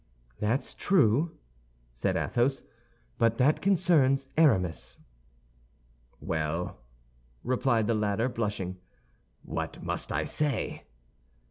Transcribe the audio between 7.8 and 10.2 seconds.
the latter, blushing, "what must